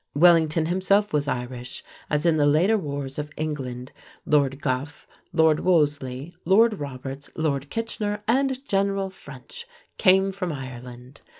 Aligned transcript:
Wellington 0.15 0.65
himself 0.65 1.13
was 1.13 1.27
Irish, 1.27 1.83
as 2.09 2.25
in 2.25 2.37
the 2.37 2.47
later 2.47 2.75
wars 2.75 3.19
of 3.19 3.31
England 3.37 3.91
Lord 4.25 4.59
Gough, 4.59 5.05
Lord 5.31 5.59
Wolseley, 5.59 6.35
Lord 6.43 6.79
Roberts, 6.79 7.29
Lord 7.35 7.69
Kitchener, 7.69 8.23
and 8.27 8.65
General 8.67 9.11
French 9.11 9.67
came 9.99 10.31
from 10.31 10.51
Ireland. 10.51 11.21